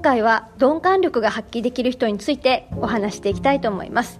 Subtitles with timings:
[0.00, 4.18] 今回は鈍感力が発揮できる人についてお話していきたいと思います。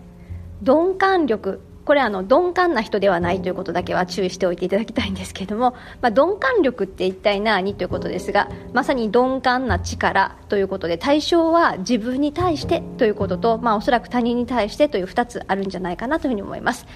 [0.61, 16.87] 鈍感力これあの鈍感な人ではないということだけは注意しておいていただきたいんですけれども、まあ、鈍感力って一体何ということですがまさに鈍感な力ということで対象は自分に対してということと、まあ、おそらく他人に対してという2つあるんじゃないかなというふうに思います。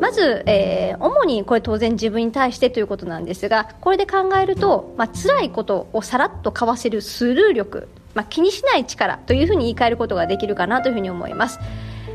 [0.00, 11.60] まず、えー、主にこれ当然自分に対してということなんですがこれで考えると、まあ辛いことをさらっとかわせるスルー力、まあ、気にしない力というふうに言い換えることができるかなというふうに思います。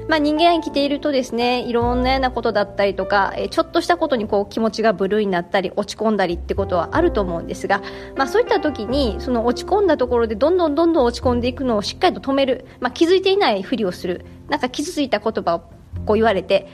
[0.07, 7.83] まあ、人間生きているとですねいろんなようなことだったりとか、えちょっとしたことにこう気持ちがブルーになったり落ち込んだりってことはあると思うんですが、
[8.15, 14.25] まあ、そういった時にその落ち込んだところでどんどんどんどん落ち込んでいくのをしっかりと止める、まあ、気づいていないふりをする。
[14.49, 15.59] なんか傷ついた言葉を
[16.07, 16.67] こう言われて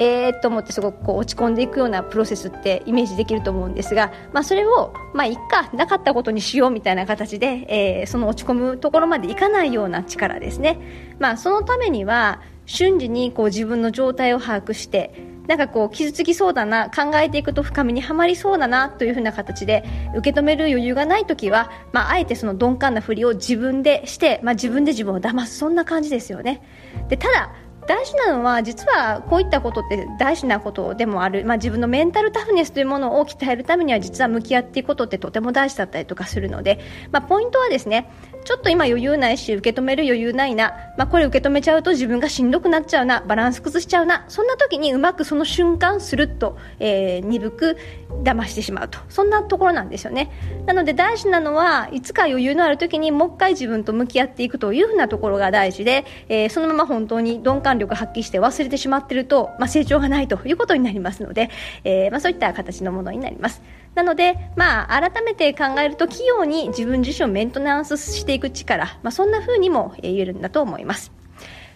[0.00, 19.84] えーと思ってすごくこう落ち込んでいくようなプロセスってイメージできると思うんですが、まあ、それを、まあ、いっかなかったことにしようみたいな形で、えー、その落ち込むところまでいかないような力ですね、まあ、そのためには瞬時にこう自分の状態を把握してなんかこう傷つきそうだな考えていくと深みにはまりそうだなというふうな形で
[20.16, 25.58] 受け止める余裕がない時は、まあ、あえてその鈍感なふりを自分でして、まあ、自分で自分を騙す。
[25.58, 26.62] そんな感じですよね。
[27.08, 27.52] でただ
[27.90, 36.78] 大事なのは実はこういったことって大事なことでもある、まあ、自分のメンタルタフネスというものを鍛えるためには実は向き合っていくことってとても大事だったりとかするので、
[37.10, 38.08] まあ、ポイントはですね
[38.44, 43.20] ちょっと今余裕ないし受け止める余裕ないな、まあ、これ受け止めちゃうと自分がしんどくなっちゃうな。
[43.26, 44.24] バランス崩しちゃうな。
[44.28, 47.76] そんな時にうまくその瞬間するっと、えー、鈍く
[48.22, 48.98] 騙してしまうと。
[49.08, 50.30] そんなところなんですよね。
[50.66, 61.50] なので大事なのはいつか余裕のある時にもう一回自分と向き合っていくというふうなところが大事で、えー、そのまま本当に鈍感力発揮して忘れてしまっていると、まあ、成長がないということになりますので、
[61.82, 63.62] えー、まあ、そういった形のものになります。
[63.94, 71.12] なので、まあ、改めて考えると器用に自分自身をメンテナンスしていく力、まあ、そんな風にも言えるんだと思います。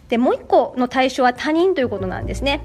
[0.08, 2.60] でもう一個の対象は他人ということなんですね。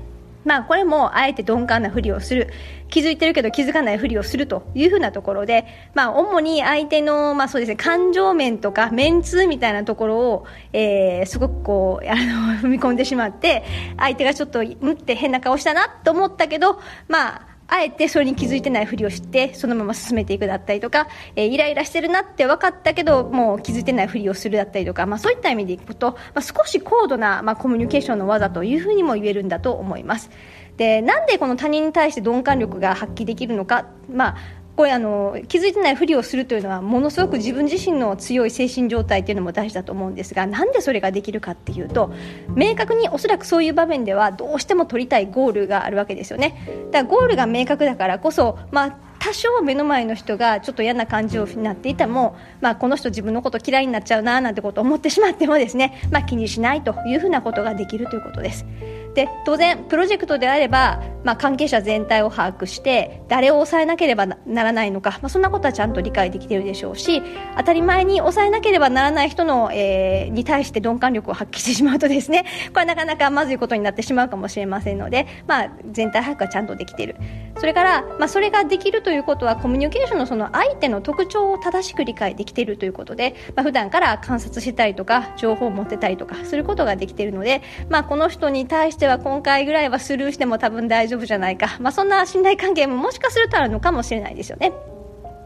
[0.46, 2.50] まあ、これもあえて鈍感なふりをする。
[2.90, 12.22] 気づいてるけど気づかないふりをするというふうなところで、まあ、主に相手の、まあそうですね、感情面とかメンツみたいなところを、えー、すごくこうあの
[12.62, 13.64] 踏み込んでしまって
[13.98, 30.30] 相手がちょっとうんって変な顔したなと思ったけど、まあ、あえてそれに気づいてないふりをしてそのまま進めていくだったりとか、えー、イライラしてるなって分かったけどもう気づいてないふりをするだったりとか、まあ、そういった意味でいくと、まあ、少し高度な、まあ、コミュニケーションの技というふうにも言えるんだと思います。
[30.78, 42.14] でなんでこの他人に対して鈍感力が発揮できるのか、まあこれあの気づいてないふりをするというのはものすごく自分自身の強い精神状態というのも大事だと思うんですがなんでそれができるかっていうと
[42.56, 58.66] 明確におそらくそういう場面ではどうしても取りたいゴールがあるわけですよねだからゴールが明確だからこそ、まあ、多少目の前の人がちょっと嫌な感じになっていても、まあ、この人自分のこと嫌いになっちゃうななんてことを思ってしまってもですね、まあ、気にしないというふうなことができるということです。
[59.14, 67.22] で当然プロジェクトであれば、まあ、関係者全体を把握して誰を抑えなければならないのか、まあ、そんなことはちゃんと理解できているでしょうし
[67.58, 77.16] 当たり前に抑えなければならない人の、えー、に対して鈍感力を発揮してしまうとですね これはなかなかまずいことになってしまうかもしれませんので、まあ、全体把握はちゃんとできている。
[77.58, 94.74] それから、まあ、それができるということはコミュニケーションのその相手の特徴を正しく理解できているということで、まあ、普段から観察したりとか情報を持ってたりとかすることができているので、まあ、この人に対しては今回ぐらいはスルーしても多分大丈夫じゃないか、まあ、そんな信頼関係ももしかするとあるのかもしれないですよね。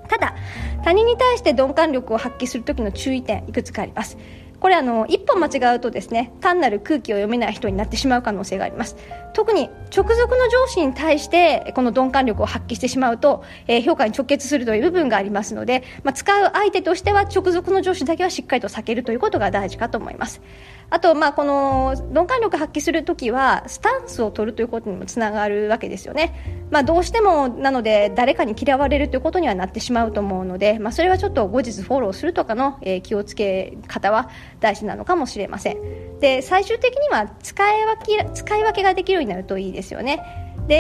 [0.09, 0.35] ただ
[0.83, 4.17] 他人に対して鈍感力を発揮する時の注意点いくつかあります。
[4.59, 8.95] これあの一歩間違うとですね単なる空気を読めない人になってしまう可能性があります。
[9.33, 20.41] 特に直属の上司に対してこの鈍感力を発揮してしまうと、えー、評価に直結するという部分がありますので、まあ、使う相手としては直属の上司だけはしっかりと避けるということが大事かと思います。
[20.89, 35.77] あと、まあ、この鈍感力発揮するときはスタンスを取るということにもつながるわけですよね、まあ、どうしてもなので誰かに嫌われるということにはなってしまうと思うので、まあ、それはちょっと後日フォローするとかの、えー、気をつけ方は大事なのかもしれません。
[36.23, 40.23] で最終的には使い分け使い分けができるようになるといいですよね
[40.69, 40.75] で、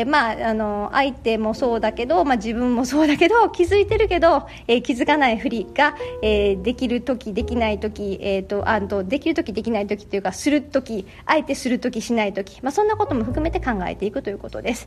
[0.00, 14.86] えー、まあ、あの相手もそうだけど、まあ、自分もそうだけど 気づいてるけど、えー、気づかないふりが、えー、できる時できない時、えーと、あとできる時できない時というかする時あえてする時しない時、まあ、そんなことも含めて考えていくということです。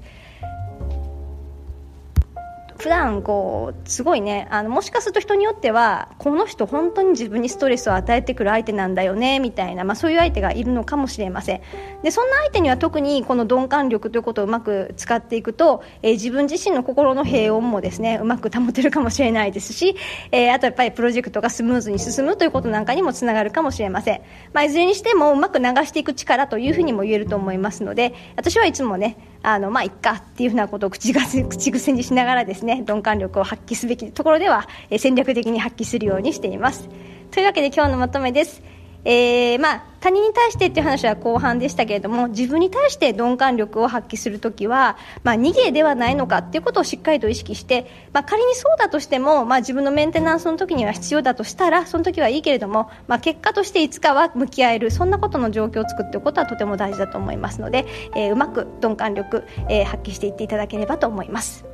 [2.88, 11.62] 普段こうすごいねあのもしかすると人によってはこの人本当に自分にストレスを与えてくる相手なんだよねみたいな、まあ、そういう相手がいるのかもしれません。
[12.02, 19.98] でそんな相手には特にこの鈍感力ということをうまく使っていくと、えー、自分自身の心の平穏もですねうまく保てるかもしれないですし、
[20.32, 24.22] えー、あとやっぱりプロジェクトがスムーズに進むということなんかにもつながるかもしれません、
[24.54, 34.68] まあ、いずれにしてもうまく流していく力というふうにも言えると思いますので私はいつもねあのまあいっかっていうふうなことを口が 口癖にしながらですね鈍感力を発揮すべきところでは、
[34.98, 36.90] 戦略的に発揮するようにしています。
[37.32, 38.62] というわけで今日のまとめです。
[39.06, 57.86] えー、まあ、他人に対してっていう話は後半でしたけれども自分に対して鈍感力を発揮するときは、まあ、逃げではないのかっていうことをしっかりと意識して、まあ、仮にそうだとしても、まあ、自分のメンテナンスの時には必要だとしたらその時はいいけれども、まあ、結果としていつかは向き合えるそんなことの状況を作っておくことはとても大事だと思いますので、
[58.16, 61.67] えー、うまく鈍感力、えー、発揮していっていただければと思います。